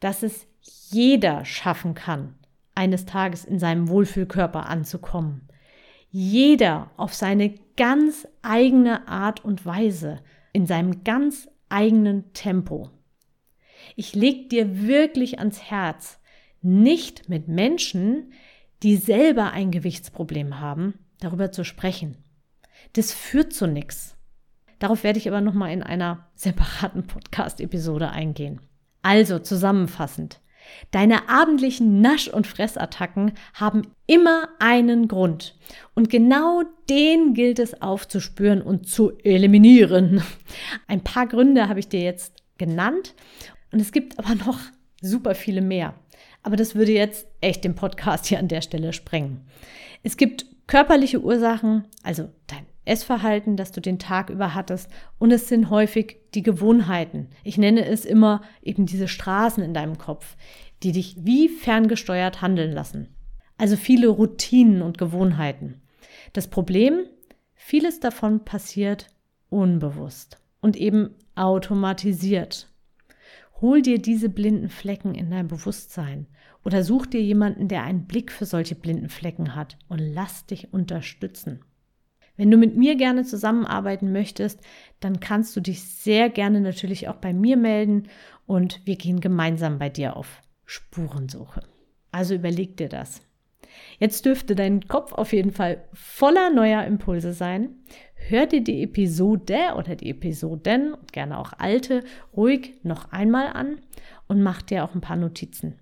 dass 0.00 0.22
es 0.22 0.46
jeder 0.90 1.44
schaffen 1.44 1.94
kann, 1.94 2.34
eines 2.74 3.06
Tages 3.06 3.44
in 3.44 3.58
seinem 3.58 3.88
Wohlfühlkörper 3.88 4.66
anzukommen. 4.66 5.48
Jeder 6.10 6.90
auf 6.96 7.14
seine 7.14 7.54
ganz 7.76 8.26
eigene 8.42 9.08
Art 9.08 9.44
und 9.44 9.64
Weise, 9.64 10.20
in 10.52 10.66
seinem 10.66 11.04
ganz 11.04 11.48
eigenen 11.68 12.32
Tempo. 12.32 12.90
Ich 13.94 14.14
leg 14.14 14.50
dir 14.50 14.86
wirklich 14.86 15.38
ans 15.38 15.62
Herz, 15.62 16.18
nicht 16.62 17.28
mit 17.28 17.48
Menschen, 17.48 18.32
die 18.82 18.96
selber 18.96 19.52
ein 19.52 19.70
Gewichtsproblem 19.70 20.60
haben, 20.60 20.94
darüber 21.20 21.52
zu 21.52 21.64
sprechen. 21.64 22.16
Das 22.92 23.12
führt 23.12 23.52
zu 23.52 23.66
nichts. 23.66 24.16
Darauf 24.78 25.04
werde 25.04 25.18
ich 25.18 25.28
aber 25.28 25.40
nochmal 25.40 25.72
in 25.72 25.82
einer 25.82 26.28
separaten 26.34 27.06
Podcast-Episode 27.06 28.10
eingehen. 28.10 28.60
Also 29.02 29.38
zusammenfassend. 29.38 30.40
Deine 30.90 31.28
abendlichen 31.28 32.00
Nasch- 32.00 32.28
und 32.28 32.46
Fressattacken 32.46 33.32
haben 33.54 33.82
immer 34.06 34.48
einen 34.58 35.08
Grund. 35.08 35.56
Und 35.94 36.10
genau 36.10 36.64
den 36.90 37.34
gilt 37.34 37.58
es 37.58 37.80
aufzuspüren 37.80 38.62
und 38.62 38.88
zu 38.88 39.16
eliminieren. 39.18 40.22
Ein 40.88 41.02
paar 41.02 41.26
Gründe 41.26 41.68
habe 41.68 41.80
ich 41.80 41.88
dir 41.88 42.00
jetzt 42.00 42.42
genannt. 42.58 43.14
Und 43.72 43.80
es 43.80 43.92
gibt 43.92 44.18
aber 44.18 44.34
noch 44.34 44.58
super 45.00 45.34
viele 45.34 45.60
mehr. 45.60 45.94
Aber 46.42 46.56
das 46.56 46.74
würde 46.74 46.92
jetzt 46.92 47.26
echt 47.40 47.64
den 47.64 47.74
Podcast 47.74 48.26
hier 48.26 48.38
an 48.38 48.48
der 48.48 48.62
Stelle 48.62 48.92
sprengen. 48.92 49.46
Es 50.02 50.16
gibt 50.16 50.46
körperliche 50.66 51.20
Ursachen, 51.20 51.84
also 52.02 52.30
dein 52.46 52.66
Essverhalten, 52.84 53.56
das 53.56 53.72
du 53.72 53.80
den 53.80 53.98
Tag 53.98 54.30
über 54.30 54.54
hattest. 54.54 54.90
Und 55.18 55.32
es 55.32 55.48
sind 55.48 55.70
häufig 55.70 56.18
die 56.34 56.42
Gewohnheiten. 56.42 57.28
Ich 57.42 57.58
nenne 57.58 57.84
es 57.84 58.04
immer 58.04 58.42
eben 58.62 58.86
diese 58.86 59.08
Straßen 59.08 59.62
in 59.62 59.74
deinem 59.74 59.98
Kopf, 59.98 60.36
die 60.82 60.92
dich 60.92 61.16
wie 61.18 61.48
ferngesteuert 61.48 62.42
handeln 62.42 62.72
lassen. 62.72 63.08
Also 63.58 63.76
viele 63.76 64.08
Routinen 64.08 64.82
und 64.82 64.98
Gewohnheiten. 64.98 65.82
Das 66.32 66.48
Problem, 66.48 67.06
vieles 67.54 68.00
davon 68.00 68.44
passiert 68.44 69.08
unbewusst 69.48 70.38
und 70.60 70.76
eben 70.76 71.14
automatisiert. 71.34 72.68
Hol 73.60 73.80
dir 73.80 73.98
diese 73.98 74.28
blinden 74.28 74.68
Flecken 74.68 75.14
in 75.14 75.30
dein 75.30 75.48
Bewusstsein 75.48 76.26
oder 76.64 76.82
such 76.82 77.06
dir 77.06 77.22
jemanden, 77.22 77.68
der 77.68 77.84
einen 77.84 78.06
Blick 78.06 78.30
für 78.30 78.44
solche 78.44 78.74
blinden 78.74 79.08
Flecken 79.08 79.54
hat 79.54 79.78
und 79.88 79.98
lass 79.98 80.46
dich 80.46 80.72
unterstützen. 80.74 81.60
Wenn 82.36 82.50
du 82.50 82.58
mit 82.58 82.76
mir 82.76 82.96
gerne 82.96 83.24
zusammenarbeiten 83.24 84.12
möchtest, 84.12 84.60
dann 85.00 85.20
kannst 85.20 85.56
du 85.56 85.60
dich 85.60 85.82
sehr 85.82 86.28
gerne 86.28 86.60
natürlich 86.60 87.08
auch 87.08 87.16
bei 87.16 87.32
mir 87.32 87.56
melden 87.56 88.08
und 88.44 88.82
wir 88.84 88.96
gehen 88.96 89.20
gemeinsam 89.20 89.78
bei 89.78 89.88
dir 89.88 90.16
auf 90.16 90.42
Spurensuche. 90.66 91.62
Also 92.12 92.34
überleg 92.34 92.76
dir 92.76 92.90
das. 92.90 93.22
Jetzt 93.98 94.26
dürfte 94.26 94.54
dein 94.54 94.86
Kopf 94.86 95.12
auf 95.12 95.32
jeden 95.32 95.50
Fall 95.50 95.84
voller 95.92 96.50
neuer 96.50 96.84
Impulse 96.84 97.32
sein. 97.32 97.70
Hör 98.28 98.46
dir 98.46 98.60
die 98.60 98.82
Episode 98.82 99.74
oder 99.76 99.94
die 99.94 100.10
Episoden, 100.10 100.96
gerne 101.12 101.38
auch 101.38 101.52
alte, 101.58 102.02
ruhig 102.36 102.74
noch 102.82 103.12
einmal 103.12 103.52
an 103.52 103.78
und 104.26 104.42
mach 104.42 104.62
dir 104.62 104.82
auch 104.82 104.96
ein 104.96 105.00
paar 105.00 105.14
Notizen. 105.14 105.78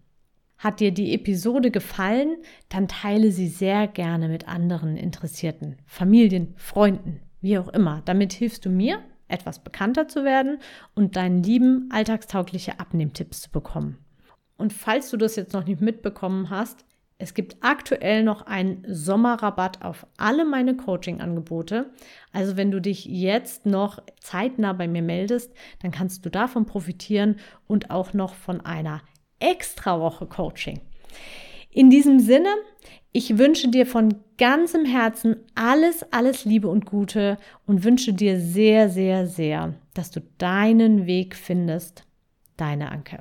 Hat 0.59 0.81
dir 0.81 0.91
die 0.91 1.15
Episode 1.15 1.71
gefallen, 1.71 2.37
dann 2.69 2.87
teile 2.87 3.31
sie 3.31 3.49
sehr 3.49 3.89
gerne 3.89 4.29
mit 4.29 4.47
anderen 4.47 4.99
Interessierten, 4.99 5.77
Familien, 5.87 6.53
Freunden, 6.57 7.23
wie 7.41 7.57
auch 7.57 7.69
immer. 7.69 8.03
Damit 8.05 8.35
hilfst 8.35 8.67
du 8.67 8.69
mir, 8.69 9.01
etwas 9.27 9.65
bekannter 9.65 10.07
zu 10.07 10.23
werden 10.23 10.59
und 10.95 11.17
deinen 11.17 11.43
lieben 11.43 11.89
alltagstaugliche 11.91 12.79
Abnehmtipps 12.79 13.41
zu 13.41 13.51
bekommen. 13.51 13.97
Und 14.59 14.75
falls 14.75 15.09
du 15.09 15.17
das 15.17 15.37
jetzt 15.37 15.55
noch 15.55 15.65
nicht 15.65 15.81
mitbekommen 15.81 16.51
hast, 16.51 16.85
es 17.19 17.35
gibt 17.35 17.57
aktuell 17.61 18.25
noch 18.25 18.43
einen 18.47 18.85
Sommerrabatt 18.89 19.83
auf 19.83 20.07
alle 20.17 20.45
meine 20.45 20.77
Coaching-Angebote. 20.77 21.91
Also 22.33 22.57
wenn 22.57 22.71
du 22.71 22.81
dich 22.81 23.05
jetzt 23.05 23.67
noch 23.67 24.03
zeitnah 24.21 24.73
bei 24.73 24.89
mir 24.89 25.03
meldest, 25.03 25.53
dann 25.81 25.93
kannst 25.93 26.27
du 26.27 26.31
davon 26.31 26.67
profitieren 26.67 27.37
und 27.69 27.91
auch 27.91 28.15
noch 28.15 28.35
von 28.35 28.61
einer 28.61 29.01
extra 29.39 30.01
Woche 30.01 30.27
Coaching. 30.27 30.81
In 31.71 31.89
diesem 31.89 32.19
Sinne, 32.19 32.49
ich 33.13 33.39
wünsche 33.39 33.69
dir 33.69 33.87
von 33.87 34.15
ganzem 34.39 34.85
Herzen 34.85 35.37
alles, 35.55 36.05
alles 36.13 36.45
Liebe 36.45 36.69
und 36.69 36.85
Gute 36.85 37.39
und 37.65 37.85
wünsche 37.85 38.13
dir 38.13 38.41
sehr, 38.41 38.89
sehr, 38.89 39.29
sehr, 39.29 39.75
dass 39.95 40.11
du 40.11 40.21
deinen 40.39 41.07
Weg 41.07 41.37
findest. 41.37 42.05
Deine 42.57 42.91
Anke. 42.91 43.21